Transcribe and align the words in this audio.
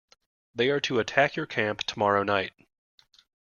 They 0.55 0.71
are 0.71 0.79
to 0.79 0.97
attack 0.97 1.35
your 1.35 1.45
camp 1.45 1.81
tomorrow 1.83 2.23
night. 2.23 2.53